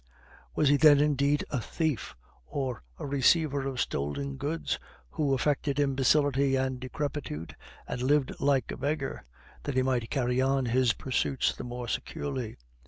[0.55, 2.15] "Was he then, indeed, a thief,
[2.47, 4.79] or a receiver of stolen goods,
[5.11, 7.55] who affected imbecility and decrepitude,
[7.87, 9.23] and lived like a beggar
[9.61, 12.57] that he might carry on his pursuits the more securely?"